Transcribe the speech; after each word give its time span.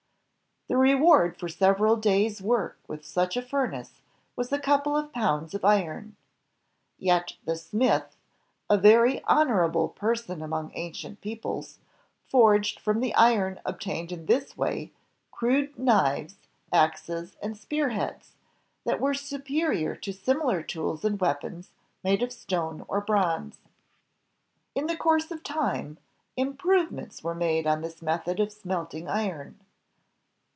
The 0.67 0.77
reward 0.77 1.35
for 1.37 1.49
several 1.49 1.97
days' 1.97 2.41
work 2.41 2.79
with 2.87 3.03
such 3.03 3.35
a 3.35 3.41
furnace 3.41 3.99
was 4.37 4.53
a 4.53 4.57
couple 4.59 4.95
of 4.95 5.11
pounds 5.11 5.53
of 5.53 5.65
iron. 5.65 6.15
Yet 6.97 7.35
the 7.43 7.57
smith— 7.57 8.15
a 8.69 8.77
very 8.77 9.19
I 9.25 9.41
honorable 9.41 9.89
person 9.89 10.41
among 10.41 10.71
ancient 10.75 11.19
peoples— 11.19 11.79
forged 12.31 12.79
from 12.79 13.01
the 13.01 13.13
iron 13.15 13.59
obtained 13.65 14.13
in 14.13 14.27
this 14.27 14.55
way, 14.55 14.93
crude 15.29 15.77
knives, 15.77 16.35
axes, 16.71 17.35
and 17.41 17.57
spearheads 17.57 18.35
that 18.85 19.01
were 19.01 19.13
superior 19.13 19.93
to 19.97 20.13
similar 20.13 20.63
tools 20.63 21.03
and 21.03 21.19
weapons 21.19 21.71
made 22.01 22.23
of 22.23 22.31
stone 22.31 22.85
or 22.87 22.99
of 22.99 23.07
bronze. 23.07 23.57
In 24.73 24.87
the 24.87 24.95
course 24.95 25.31
of 25.31 25.43
time, 25.43 25.97
improvements 26.37 27.25
were 27.25 27.35
made 27.35 27.67
on 27.67 27.81
this 27.81 28.01
method 28.01 28.39
of 28.39 28.53
smelting 28.53 29.09
iron. 29.09 29.59